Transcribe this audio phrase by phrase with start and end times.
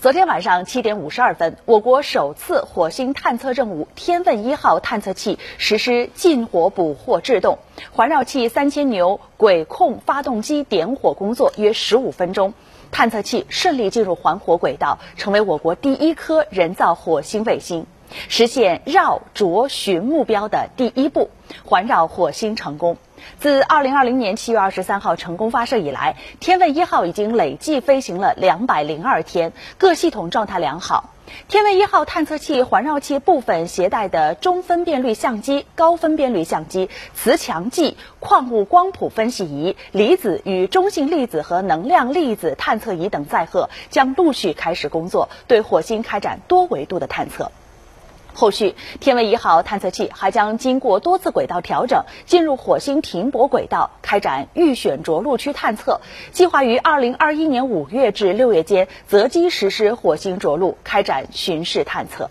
[0.00, 7.58] 昨天晚上七点五十二分，我国首次火星探测任务“天问一号”探测器实施近火捕获制动，
[7.92, 12.54] 环绕器三千牛轨控发动机点火工作约十五分钟，
[12.90, 17.84] 探测器顺利进入环火轨道，成为我国第一颗人造火星卫星，
[18.30, 21.28] 实现绕着巡目标的第一步，
[21.62, 22.96] 环绕火星成功。
[23.38, 31.10] 自二零二零年七月二十三号成功发射以来，天问一号已经累计飞行了两百零二天，各系统状态良好。
[31.46, 47.52] 天问一号探测器环绕器部分携带的中分辨率相机、高分辨率相机、磁强计、矿物光谱分析仪、离子与中性粒子和能量粒子探测仪等载荷，将陆续开始工作，对火星开展多维度的探测。
[48.32, 56.00] 后续，天问一号探测器还将经过多次轨道调整，进入火星停泊轨道，开展预选着陆区探测。
[56.32, 62.30] 计划于二零二一年五月至六月间择机实施火星着陆，开展巡视探测。